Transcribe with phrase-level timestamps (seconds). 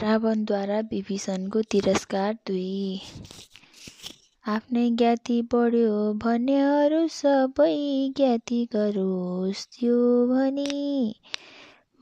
[0.00, 3.00] रावणद्वारा विभीषणको तिरस्कार दुई।
[4.44, 7.74] आफ्नै ज्ञाति बढ्यो भने अरू सबै
[8.16, 11.14] ज्ञाति गरोस् त्यो भनी।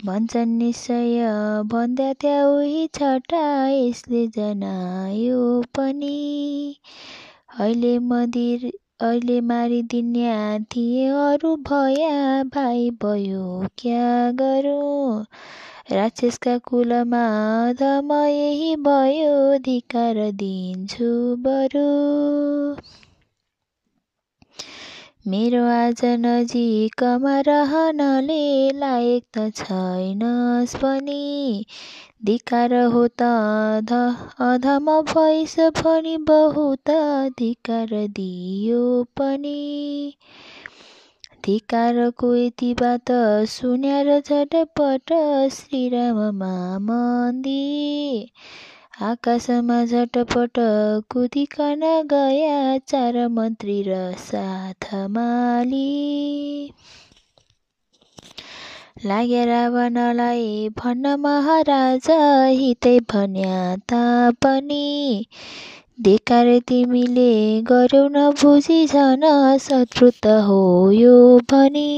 [0.05, 1.19] भन्छन् निश्चय
[1.73, 5.43] भन्दा त्या उही छटा यसले जनायो
[5.79, 6.77] पनि।
[7.61, 8.71] अहिले मदिर
[9.01, 15.25] अहिले मारिदिन्या थिए अरू भया भाइ भयो क्या गरौँ?
[15.93, 17.23] राक्षसका कुलमा
[17.69, 19.35] अधम यही भयो
[19.69, 21.11] धिकार दिन्छु
[21.47, 21.89] बरु।
[25.29, 28.43] मेरो आज नजिकमा रहनले
[28.79, 31.19] लायक त छैनस् पनि।
[32.25, 33.29] धिकार हो त
[34.49, 36.91] अधम भइस भनी बहुत
[37.39, 38.83] धिकार दियो
[39.21, 39.59] पनि।
[41.45, 43.11] धिकारको यति बात
[43.51, 45.13] सुन्यार झटपट
[45.53, 47.61] श्रीराममा मन्दी।
[49.03, 50.59] आकाशमा झटपट
[51.11, 51.81] कुदिकन
[52.13, 55.87] गया चार मन्त्री र साथ माली।
[59.07, 62.11] लाग्या रावणलाई भन्न महाराज
[62.61, 64.87] हितै भन्या तापनि।
[66.01, 67.31] धिकार तिमीले
[67.71, 69.27] गर्यौ नबुझी झन
[69.67, 70.61] शत्रु त हो
[70.99, 71.17] यो
[71.51, 71.89] भनी।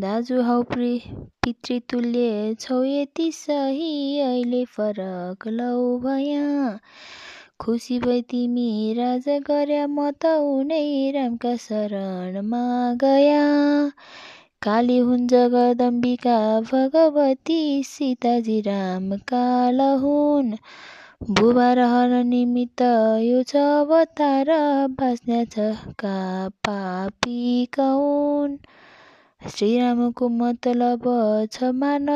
[0.00, 6.44] दाजु हौ पितृतुल्य छौ यति सही अहिले फरक लौ भया।
[7.60, 10.82] खुसी भई तिमी राज गर्या म त उनै
[11.14, 12.64] रामका शरणमा
[13.02, 13.42] गया।
[14.66, 20.52] काली हुन् जगदम्बिका भगवती सीताजी राम काल हुन्
[21.30, 22.82] बुबा रहन निमित्त
[23.22, 24.46] यो छ अवतार
[24.90, 25.58] बाँच्ने छ
[25.98, 28.58] का पापी कौन?
[29.50, 31.08] श्रीरामको मतलब
[31.52, 32.06] छ मान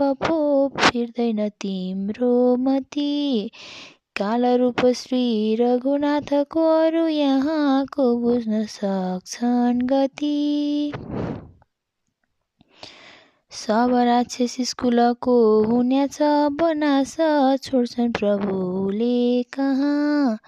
[0.00, 3.50] बफो फिर्दैन तिम्रो मती।
[4.16, 10.38] काल रूप श्री रघुनाथको अरू यहाँको बुझ्न सक्छन् गति।
[13.62, 15.34] सब राक्षस स्कुलको
[15.64, 16.16] हुनेछ
[16.60, 17.16] बनास
[17.62, 20.38] छोड्छन् प्रभुले कहाँ?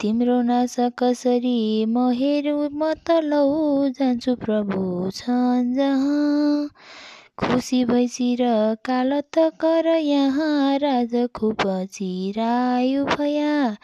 [0.00, 6.70] तिम्रो नाश कसरी म हेरु म त लौ जान्छु प्रभु छन् जहाँ।
[7.38, 8.42] खुसी भई चिर
[8.84, 13.76] काल त कर यहाँ राज खुब चिरायु भया।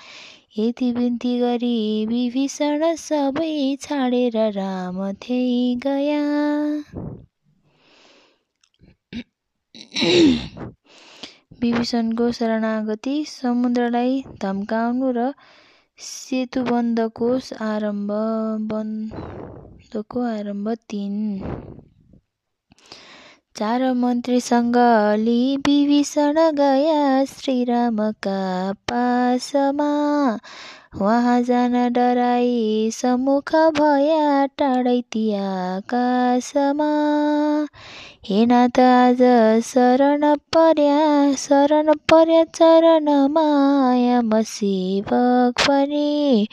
[0.58, 5.44] यति बिन्ती गरी विभीषण सबै छाडेर राम थै
[5.86, 6.22] गया।
[11.60, 15.32] विभीषणको शरणागति समुद्रलाई धम्काउनु र
[15.98, 17.28] सेतुबन्धको
[17.60, 18.10] आरम्भ
[18.72, 21.14] बन्धको आरम्भ तिन।
[23.56, 24.76] चार मन्त्रीसँग
[25.18, 29.90] लि विभीषण गया श्रीरामका पासमा।
[31.00, 36.90] वहाँ जान डराई सम्मुख भया टाढै ती आकाशमा
[38.28, 39.22] हे नाथ आज
[39.64, 40.24] शरण
[40.56, 41.00] पर्या
[41.38, 46.46] शरण पर्या चरण माया म सेवक पनि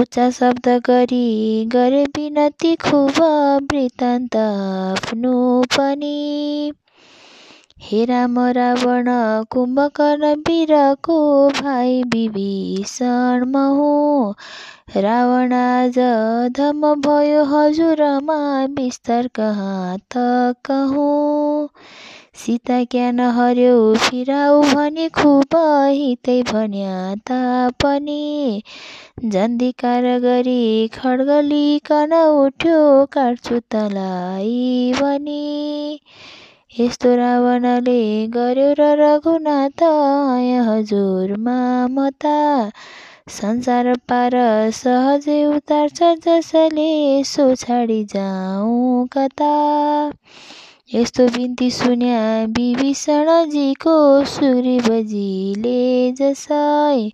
[0.00, 1.24] उच्च शब्द गरी
[1.72, 3.20] गरे विनती खुब
[3.72, 5.36] वृत्तान्त आफ्नो
[5.76, 6.16] पनि
[7.86, 9.08] हे राम रावण
[9.50, 11.16] कुम्भकर्ण वीरको
[11.58, 14.34] भाइ विभीषण म हुँ
[15.02, 15.98] रावण आज
[16.56, 18.38] धम भयो हजुरमा
[18.76, 20.24] बिस्तार कहाँ त
[20.66, 21.68] कहूँ।
[22.44, 28.62] सीता क्यान हर्यो फिराउ भनी खुब हितै भन्या तापनि
[29.24, 32.80] जन्धिकार गरी खड्ग लिकन उठ्यो
[33.12, 36.00] काट्छु तलाई भनी
[36.74, 38.00] यस्तो रावणले
[38.34, 39.82] गर्यो र रघुनाथ
[40.68, 41.58] हजुरमा
[41.90, 42.38] मता
[43.30, 44.34] संसार पार
[44.78, 46.88] सहजै उतार्छ जसले
[47.32, 49.52] सो छाडी जाउँ कता
[50.94, 52.20] यस्तो बिन्ती सुन्या
[52.58, 53.96] विभीषणजीको
[54.34, 55.78] सुग्रीवजीले
[56.18, 57.08] जसै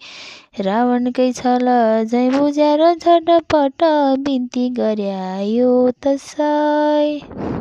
[0.67, 1.75] रावणकै छल
[2.05, 3.91] झै बुझ्याएर झटपट
[4.25, 5.75] बिन्ती गर्यायो
[6.07, 7.60] तसै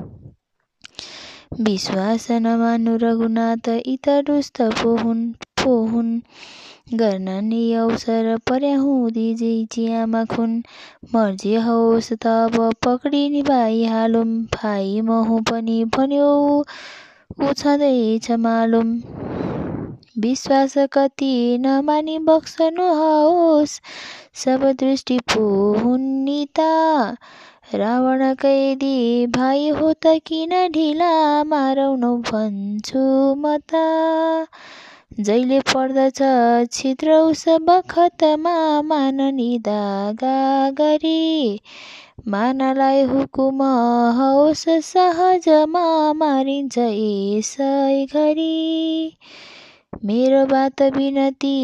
[1.51, 5.23] विश्वास नमान्नु रघुनाथ इत रुष्ट पोहुन्
[5.61, 6.11] पोहुन्।
[6.97, 10.51] गर्न नि अवसर पर्या हुँदी चियामा खुन
[11.15, 12.55] मर्जी होस् त अब
[12.85, 14.25] पक्रिने भाइ हालौँ
[14.55, 16.29] भाइ महु पनि भन्यो
[17.41, 18.95] ऊ छँदैछ मालुम।
[20.21, 21.33] विश्वास कति
[21.65, 23.79] नमानी बक्सनु होस्
[24.45, 27.17] सब दृष्टि पोहुन् नि त
[27.73, 31.09] रावण कैदी भाइ हो त किन ढिला
[31.43, 31.97] मारौँ
[32.29, 33.01] भन्छु
[33.41, 33.81] म त
[35.19, 36.21] जहिले पर्दछ
[36.71, 40.39] छिद्र उस बखतमा माननी दागा
[40.79, 41.59] गरी।
[42.27, 43.61] मानलाई हुकुम
[44.19, 45.85] होस् सहजमा
[46.23, 49.13] मारिन्छ यसै घरी।
[50.05, 51.55] मेरो बात बिनती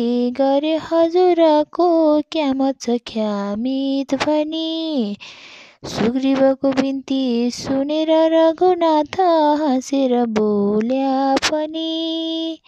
[0.42, 1.90] गरे हजुरको
[2.32, 4.70] क्यामत छ ख्यामित भनी।
[5.84, 9.20] सुग्रीवको बिन्ती सुनेर रघुनाथ
[9.60, 12.60] हाँसेर बोल्या पनि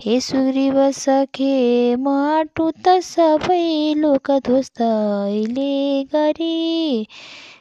[0.00, 7.06] हे सुग्रीव सखे म आटु त सबै लोक ध्वस्त अहिले गरी।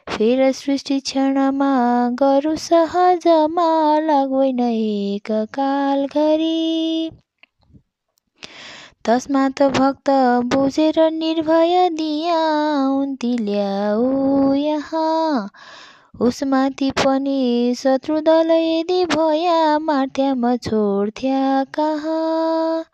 [0.09, 1.73] फेर सृष्टि क्षणमा
[2.21, 7.09] गरु सहजमा लाग्दैन एक काल घरी।
[9.07, 10.09] तस्मात भक्त
[10.45, 12.37] बुझेर निर्भय दिया
[12.87, 15.49] उन्ती ल्याऊ यहाँ।
[16.21, 22.85] उसमाथि पनि शत्रु दल यदि भया मार्थ्यामा छोड्थ्या कहाँ?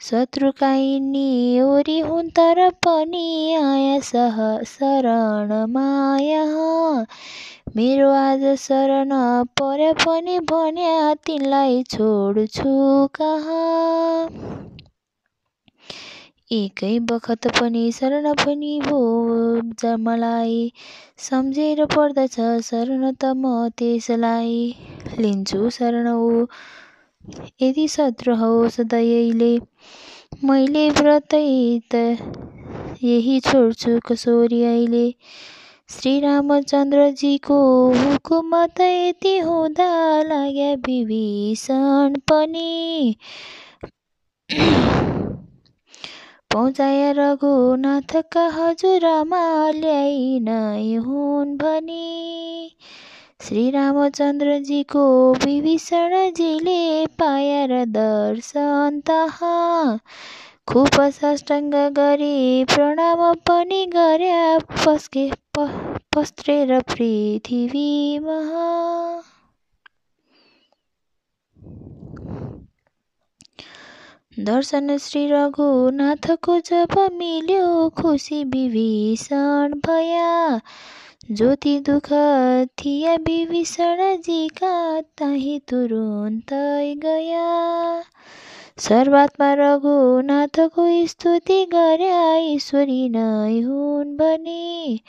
[0.00, 7.06] शत्रु काइनी ओरी हुन् तर पनि आया सह शरणमा यहाँ।
[7.76, 9.10] मेरो आज शरण
[9.44, 14.63] पर्या पनि भन्या तिनलाई छोड्छु कहाँ?
[16.54, 18.98] एकै बखत पनि शरण पनि भो
[20.06, 20.58] मलाई।
[21.28, 22.36] सम्झेर पर्दछ
[22.68, 24.56] शरण त म त्यसलाई।
[25.18, 26.46] लिन्छु शरण ऊ।
[27.62, 29.52] यदि शत्रु होस् दयैले
[30.48, 31.46] मैले व्रतै
[31.94, 32.04] त
[33.04, 35.06] यही छोड्छु कसोरी अहिले।
[35.94, 37.56] श्रीरामचन्द्रजीको
[38.02, 39.88] हुकुम त यति हुँदा
[40.28, 42.70] लाग्या विभीषण पनि।
[46.54, 52.76] पहुँचाया रघुनाथका हजुरमा नै हुन् भनी।
[53.42, 59.98] श्रीरामचन्द्रजीको विभीषणजीले पाएर दर्शन तहाँ।
[60.68, 65.30] खुब साष्टाङ्ग गरी प्रणाम पनि गर्या पस्के
[66.16, 68.38] पस्त्रेर पृथ्वीमा
[74.40, 80.60] दर्शन श्री रघुनाथको जब मिल्यो खुसी विभीषण भया।
[81.30, 82.08] ज्योति दुःख
[82.66, 88.02] थिया विभीषणजीका ताही तुरुन्तै गया।
[88.78, 95.00] सर्वात्मा रघुनाथको स्तुति गर्या ईश्वरी नै हुन् भने।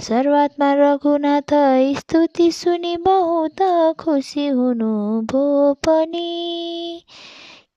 [0.00, 1.52] सर्वात्मा रघुनाथ
[1.98, 7.02] स्तुति सुनि बहुत खुसी हुनु भो पनि।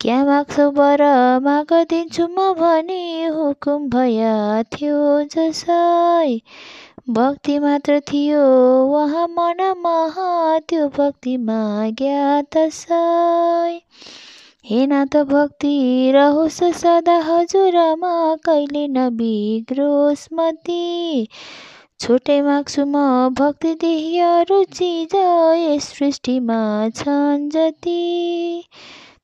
[0.02, 1.02] क्या माग्छौ बर
[1.44, 4.34] माग दिन्छु म भने हुकुम भया
[4.74, 4.98] थियो
[5.34, 6.28] जसै
[7.18, 8.42] भक्ति मात्र थियो
[9.00, 9.96] उहाँ मनमा
[10.70, 13.00] त्यो भक्ति माग्या तसै।
[14.66, 15.76] हे नाथ भक्ति
[16.16, 18.14] रहोस् सदा हजुरमा
[18.46, 21.28] कहिले नबिग्रोस् मती।
[22.00, 23.06] छुट्टै माग्छु म
[23.40, 25.16] भक्तिदेखि अरू चिज
[25.62, 26.62] यस सृष्टिमा
[26.96, 28.02] छन् जति।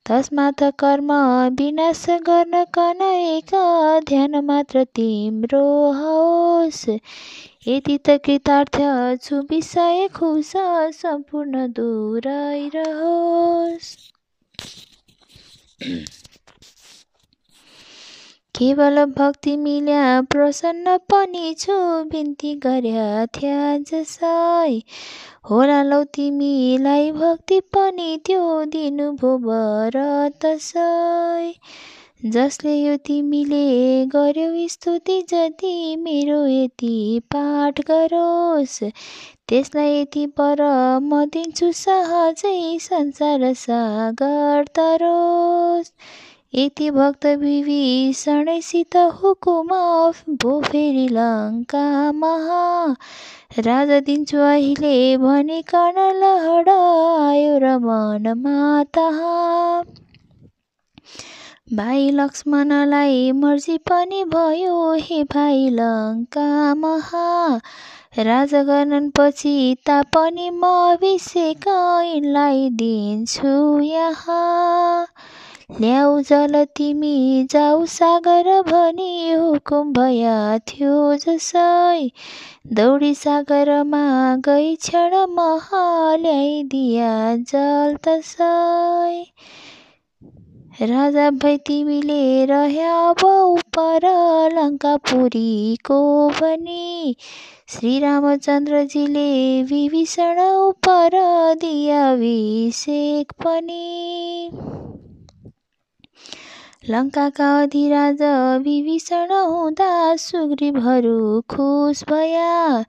[0.06, 1.12] तस्मात् कर्म
[1.58, 3.52] विनाश गर्न कनैक
[4.08, 6.86] ध्यान मात्र तिम्रो होस्।
[7.68, 8.80] यति त कृतार्थ
[9.24, 10.52] छु विषय खुस
[11.02, 13.96] सम्पूर्ण दूरै रहोस्।
[18.56, 21.74] केवल भक्ति मिल्या प्रसन्न पनि छु
[22.12, 24.82] बिन्ती गर्या जसै
[25.50, 28.44] होला लौ तिमीलाई भक्ति पनि त्यो
[28.74, 29.98] दिनुभो वर
[30.42, 31.54] तसै
[32.26, 33.64] जसले यो तिमीले
[34.06, 38.78] गर्यौ स्तुति जति मेरो यति पाठ गरोस्।
[39.50, 40.62] त्यसलाई यति पर
[41.04, 45.92] म दिन्छु सहजै संसार सागर तरोस्।
[46.54, 49.68] भक्त विभीषणैसित हुकुम
[50.42, 52.32] भो फेरि लङ्कामा
[53.60, 59.84] राजा दिन्छु अहिले भनिकन लहड आयो र मनमा तहाँ
[61.74, 66.96] भाइ लक्ष्मणलाई मर्जी पनि भयो हे भाइ लङ्कामा
[68.20, 68.64] राजा
[69.18, 69.56] पछि
[69.86, 75.16] तापनि म अभिषेक यिनलाई दिन्छु यहाँ।
[75.80, 82.12] ल्याउ जल तिमी जाऊ सागर भनी हुकुम भया थियो जसै।
[82.74, 89.24] दौडी सागरमा गई क्षण महा ल्याइदिया जल तसै।
[90.82, 94.08] राजा भई तिमीले रह्या अब पर
[94.54, 97.16] लङ्कापुरीको भने।
[97.70, 101.10] श्रीरामचन्द्रजीले विभीषण उपर
[101.56, 104.91] दिया अभिषेक पनि।
[106.90, 108.22] लङ्काका अधिराज
[108.64, 112.82] विभीषण हुँदा सुग्रीवहरू खुस भया।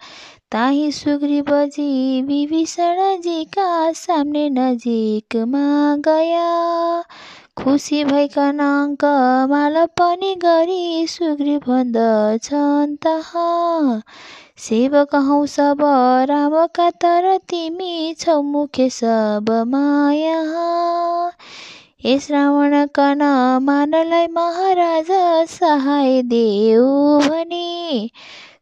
[0.53, 7.03] ताही सुग्रीवजी विभीषणजीका सामने नजिकमा गया
[7.57, 9.05] खुसी भइकन अङ्क
[9.51, 13.51] माल पनि गरी सुग्री भन्दछन् तहा।
[14.59, 15.85] सेवक हौ सब
[16.31, 20.41] रामका तर तिमी छौ मुखे सब माया।
[22.03, 23.23] यस रावण कन
[23.63, 25.11] मानलाई महाराज
[25.51, 28.11] सहाय देऊ भने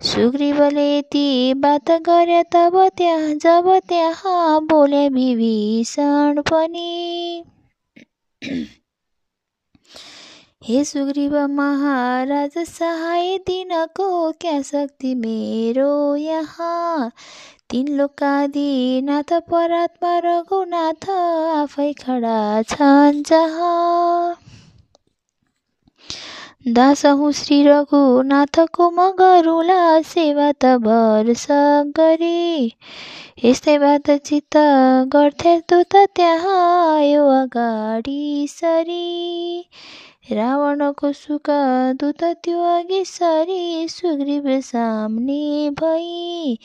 [0.04, 7.44] सुग्रीवले ती बात गरे तब त्यहाँ जब त्यहाँ बोले विभीषण पनि
[10.62, 17.10] हे सुग्रीव महाराज सहाय दिनको क्या शक्ति मेरो यहाँ
[17.70, 24.34] तिन लोकादिनाथ परात्मा रघुनाथ आफै खडा छन् जहाँ।
[26.68, 31.46] दास हुँ श्री रघुनाथको म गरुला सेवा त वर्ष
[31.98, 32.74] गरी
[33.44, 34.56] यस्तै बात चित्त
[35.14, 36.60] गर्थे दूत त्यहाँ
[36.96, 39.64] आयो अगाडि सरी।
[40.32, 41.50] रावणको सुख
[42.00, 46.58] दूत त्यो अघि सरी सुग्रीव सामने भई।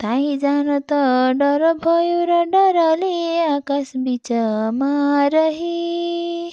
[0.00, 0.98] ताही जान त
[1.38, 3.16] डर भयो र डरले
[3.46, 4.92] आकाश बिचमा
[5.34, 6.52] रही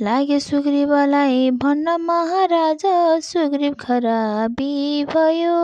[0.00, 2.86] लाग्यो सुग्रीवलाई भन्न महाराज
[3.24, 4.74] सुग्रीव खराबी
[5.14, 5.60] भयो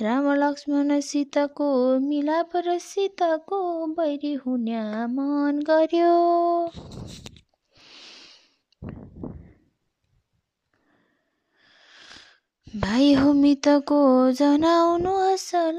[0.00, 1.70] राम लक्ष्मण सीताको
[2.04, 3.60] मिलाप र सीताको
[3.98, 6.14] बैरी हुन्या मन गर्यो
[12.82, 13.98] भाइ हो मितको
[14.38, 15.78] जनाउनु असल।